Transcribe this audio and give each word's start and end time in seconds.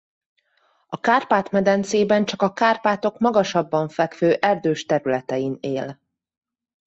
A 0.87 0.99
Kárpát-medencében 0.99 2.25
csak 2.25 2.41
a 2.41 2.53
Kárpátok 2.53 3.19
magasabban 3.19 3.89
fekvő 3.89 4.33
erdős 4.33 4.85
területein 4.85 5.57
él. 5.59 5.99